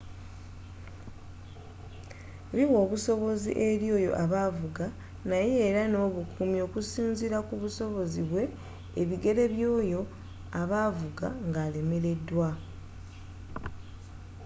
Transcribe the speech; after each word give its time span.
biwa 2.55 2.77
obusobozi 2.85 3.49
eri 3.67 3.87
oyo 3.97 4.11
a 4.23 4.25
ba 4.31 4.39
avuga 4.49 4.85
naye 5.29 5.55
era 5.69 5.81
n'obukumi 5.91 6.57
okusinzira 6.67 7.37
kubusobozi 7.47 8.21
bwe 8.29 8.43
ebigere 9.01 9.43
byoyo 9.53 10.01
aba 10.61 10.77
avuga 10.89 11.27
nga 11.47 11.59
alemereddwa 11.67 12.49